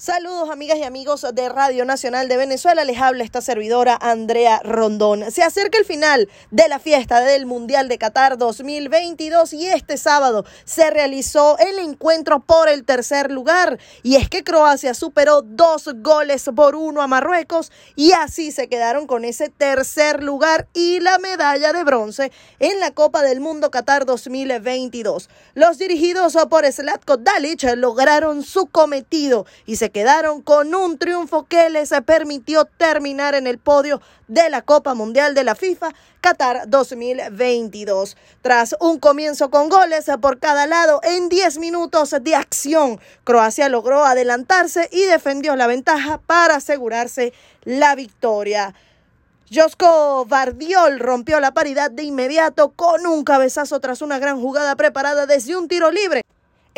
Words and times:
Saludos 0.00 0.48
amigas 0.48 0.78
y 0.78 0.84
amigos 0.84 1.26
de 1.34 1.48
Radio 1.48 1.84
Nacional 1.84 2.28
de 2.28 2.36
Venezuela, 2.36 2.84
les 2.84 3.00
habla 3.00 3.24
esta 3.24 3.40
servidora 3.40 3.98
Andrea 4.00 4.60
Rondón. 4.62 5.28
Se 5.32 5.42
acerca 5.42 5.76
el 5.76 5.84
final 5.84 6.28
de 6.52 6.68
la 6.68 6.78
fiesta 6.78 7.20
del 7.20 7.46
Mundial 7.46 7.88
de 7.88 7.98
Qatar 7.98 8.38
2022 8.38 9.54
y 9.54 9.66
este 9.66 9.96
sábado 9.96 10.44
se 10.64 10.88
realizó 10.90 11.58
el 11.58 11.80
encuentro 11.80 12.38
por 12.38 12.68
el 12.68 12.84
tercer 12.84 13.32
lugar 13.32 13.80
y 14.04 14.14
es 14.14 14.28
que 14.28 14.44
Croacia 14.44 14.94
superó 14.94 15.42
dos 15.42 15.90
goles 15.96 16.48
por 16.54 16.76
uno 16.76 17.02
a 17.02 17.08
Marruecos 17.08 17.72
y 17.96 18.12
así 18.12 18.52
se 18.52 18.68
quedaron 18.68 19.08
con 19.08 19.24
ese 19.24 19.48
tercer 19.48 20.22
lugar 20.22 20.68
y 20.74 21.00
la 21.00 21.18
medalla 21.18 21.72
de 21.72 21.82
bronce 21.82 22.30
en 22.60 22.78
la 22.78 22.92
Copa 22.92 23.22
del 23.22 23.40
Mundo 23.40 23.72
Qatar 23.72 24.06
2022. 24.06 25.28
Los 25.54 25.76
dirigidos 25.76 26.36
por 26.48 26.64
Slatko 26.70 27.16
Dalic 27.16 27.64
lograron 27.74 28.44
su 28.44 28.66
cometido 28.66 29.44
y 29.66 29.74
se 29.74 29.87
quedaron 29.90 30.42
con 30.42 30.74
un 30.74 30.98
triunfo 30.98 31.46
que 31.46 31.70
les 31.70 31.90
permitió 32.04 32.64
terminar 32.64 33.34
en 33.34 33.46
el 33.46 33.58
podio 33.58 34.00
de 34.26 34.48
la 34.50 34.62
Copa 34.62 34.94
Mundial 34.94 35.34
de 35.34 35.44
la 35.44 35.54
FIFA 35.54 35.94
Qatar 36.20 36.68
2022. 36.68 38.16
Tras 38.42 38.76
un 38.80 38.98
comienzo 38.98 39.50
con 39.50 39.68
goles 39.68 40.06
por 40.20 40.38
cada 40.38 40.66
lado 40.66 41.00
en 41.02 41.28
10 41.28 41.58
minutos 41.58 42.14
de 42.20 42.34
acción, 42.34 43.00
Croacia 43.24 43.68
logró 43.68 44.04
adelantarse 44.04 44.88
y 44.92 45.04
defendió 45.04 45.56
la 45.56 45.66
ventaja 45.66 46.18
para 46.18 46.56
asegurarse 46.56 47.32
la 47.64 47.94
victoria. 47.94 48.74
Josko 49.50 50.26
Vardiol 50.26 50.98
rompió 50.98 51.40
la 51.40 51.52
paridad 51.52 51.90
de 51.90 52.02
inmediato 52.02 52.70
con 52.70 53.06
un 53.06 53.24
cabezazo 53.24 53.80
tras 53.80 54.02
una 54.02 54.18
gran 54.18 54.40
jugada 54.40 54.76
preparada 54.76 55.26
desde 55.26 55.56
un 55.56 55.68
tiro 55.68 55.90
libre 55.90 56.22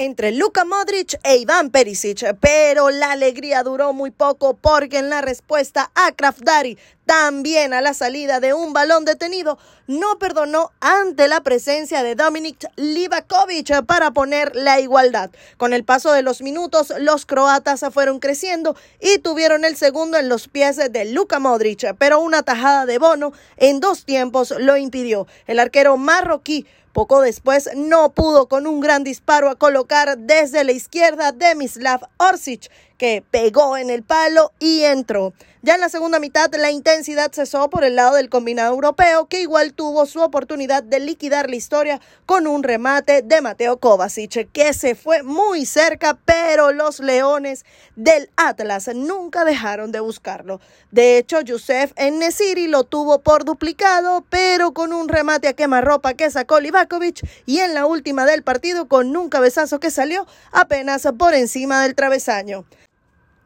entre 0.00 0.32
Luka 0.32 0.64
Modric 0.64 1.20
e 1.22 1.36
Iván 1.36 1.68
Perisic, 1.68 2.34
pero 2.40 2.88
la 2.88 3.12
alegría 3.12 3.62
duró 3.62 3.92
muy 3.92 4.10
poco 4.10 4.54
porque 4.54 4.96
en 4.96 5.10
la 5.10 5.20
respuesta 5.20 5.90
a 5.94 6.12
Kraftdari, 6.12 6.78
también 7.04 7.74
a 7.74 7.82
la 7.82 7.92
salida 7.92 8.40
de 8.40 8.54
un 8.54 8.72
balón 8.72 9.04
detenido, 9.04 9.58
no 9.90 10.20
perdonó 10.20 10.70
ante 10.78 11.26
la 11.26 11.40
presencia 11.40 12.04
de 12.04 12.14
Dominik 12.14 12.64
Livakovic 12.76 13.84
para 13.86 14.12
poner 14.12 14.54
la 14.54 14.78
igualdad. 14.78 15.30
Con 15.56 15.72
el 15.72 15.82
paso 15.82 16.12
de 16.12 16.22
los 16.22 16.42
minutos, 16.42 16.92
los 17.00 17.26
croatas 17.26 17.84
fueron 17.92 18.20
creciendo 18.20 18.76
y 19.00 19.18
tuvieron 19.18 19.64
el 19.64 19.76
segundo 19.76 20.16
en 20.16 20.28
los 20.28 20.46
pies 20.46 20.76
de 20.76 21.04
Luka 21.06 21.40
Modric, 21.40 21.92
pero 21.98 22.20
una 22.20 22.44
tajada 22.44 22.86
de 22.86 22.98
Bono 22.98 23.32
en 23.56 23.80
dos 23.80 24.04
tiempos 24.04 24.54
lo 24.56 24.76
impidió. 24.76 25.26
El 25.48 25.58
arquero 25.58 25.96
marroquí 25.96 26.66
poco 26.92 27.20
después 27.20 27.70
no 27.74 28.10
pudo 28.12 28.46
con 28.46 28.68
un 28.68 28.80
gran 28.80 29.02
disparo 29.02 29.50
a 29.50 29.56
colocar 29.56 30.18
desde 30.18 30.62
la 30.62 30.72
izquierda 30.72 31.32
de 31.32 31.56
Mislav 31.56 32.08
Orsic, 32.16 32.70
que 33.00 33.24
pegó 33.30 33.78
en 33.78 33.88
el 33.88 34.02
palo 34.02 34.52
y 34.58 34.82
entró. 34.82 35.32
Ya 35.62 35.74
en 35.74 35.80
la 35.80 35.88
segunda 35.88 36.18
mitad 36.20 36.54
la 36.54 36.70
intensidad 36.70 37.32
cesó 37.32 37.70
por 37.70 37.82
el 37.82 37.96
lado 37.96 38.14
del 38.14 38.28
combinado 38.28 38.74
europeo, 38.74 39.26
que 39.26 39.40
igual 39.40 39.72
tuvo 39.72 40.04
su 40.04 40.20
oportunidad 40.20 40.82
de 40.82 41.00
liquidar 41.00 41.48
la 41.48 41.56
historia 41.56 42.00
con 42.26 42.46
un 42.46 42.62
remate 42.62 43.22
de 43.22 43.40
Mateo 43.40 43.78
Kovacic, 43.78 44.52
que 44.52 44.74
se 44.74 44.94
fue 44.94 45.22
muy 45.22 45.64
cerca, 45.64 46.18
pero 46.26 46.72
los 46.72 47.00
leones 47.00 47.64
del 47.96 48.28
Atlas 48.36 48.90
nunca 48.94 49.46
dejaron 49.46 49.92
de 49.92 50.00
buscarlo. 50.00 50.60
De 50.90 51.16
hecho, 51.16 51.40
Yusef 51.40 51.94
Nesiri 51.96 52.66
lo 52.66 52.84
tuvo 52.84 53.22
por 53.22 53.46
duplicado, 53.46 54.26
pero 54.28 54.74
con 54.74 54.92
un 54.92 55.08
remate 55.08 55.48
a 55.48 55.54
quemarropa 55.54 56.12
que 56.12 56.30
sacó 56.30 56.60
Livakovic 56.60 57.26
y 57.46 57.60
en 57.60 57.72
la 57.72 57.86
última 57.86 58.26
del 58.26 58.42
partido 58.42 58.88
con 58.88 59.16
un 59.16 59.30
cabezazo 59.30 59.80
que 59.80 59.90
salió 59.90 60.26
apenas 60.52 61.08
por 61.18 61.32
encima 61.32 61.82
del 61.82 61.94
travesaño. 61.94 62.66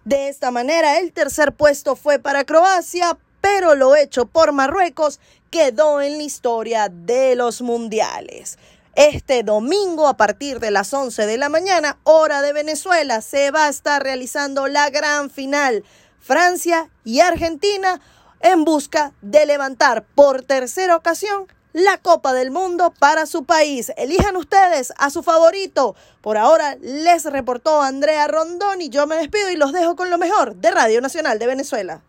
De 0.04 0.28
esta 0.28 0.50
manera, 0.50 0.98
el 0.98 1.12
tercer 1.12 1.52
puesto 1.52 1.96
fue 1.96 2.18
para 2.18 2.44
Croacia, 2.44 3.16
pero 3.40 3.74
lo 3.74 3.96
hecho 3.96 4.26
por 4.26 4.52
Marruecos 4.52 5.18
quedó 5.50 6.02
en 6.02 6.18
la 6.18 6.24
historia 6.24 6.90
de 6.90 7.36
los 7.36 7.62
mundiales. 7.62 8.58
Este 8.96 9.42
domingo 9.42 10.06
a 10.06 10.16
partir 10.18 10.60
de 10.60 10.70
las 10.70 10.92
11 10.92 11.26
de 11.26 11.38
la 11.38 11.48
mañana, 11.48 11.98
hora 12.04 12.42
de 12.42 12.52
Venezuela, 12.52 13.22
se 13.22 13.50
va 13.50 13.66
a 13.66 13.68
estar 13.70 14.02
realizando 14.02 14.68
la 14.68 14.90
gran 14.90 15.30
final. 15.30 15.84
Francia 16.20 16.90
y 17.02 17.20
Argentina 17.20 18.00
en 18.40 18.64
busca 18.64 19.12
de 19.22 19.46
levantar 19.46 20.04
por 20.14 20.42
tercera 20.42 20.96
ocasión 20.96 21.46
la 21.74 21.98
Copa 21.98 22.32
del 22.32 22.50
Mundo 22.50 22.94
para 22.98 23.26
su 23.26 23.44
país. 23.44 23.92
Elijan 23.96 24.36
ustedes 24.36 24.94
a 24.96 25.10
su 25.10 25.22
favorito. 25.22 25.96
Por 26.22 26.38
ahora 26.38 26.76
les 26.80 27.24
reportó 27.24 27.82
Andrea 27.82 28.26
Rondón 28.28 28.80
y 28.80 28.88
yo 28.88 29.06
me 29.06 29.16
despido 29.16 29.50
y 29.50 29.56
los 29.56 29.72
dejo 29.72 29.96
con 29.96 30.08
lo 30.08 30.16
mejor 30.16 30.54
de 30.54 30.70
Radio 30.70 31.00
Nacional 31.00 31.38
de 31.38 31.48
Venezuela. 31.48 32.02